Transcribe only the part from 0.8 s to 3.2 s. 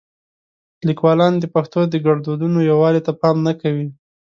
لیکوالان د پښتو د ګړدودونو یووالي ته